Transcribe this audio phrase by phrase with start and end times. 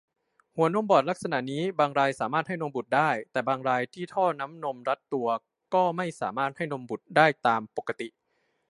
[0.55, 5.27] หัวนมบอดลักษณะนี้บางรายสามารถให้นมบุตรได้ แต่บางรายที่ท่อน้ำนมรัดตัว
[5.73, 8.07] ก็ไม่สามารถให้นมบุตรได้ตามปกติ